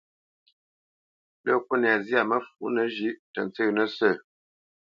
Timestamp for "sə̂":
3.97-4.11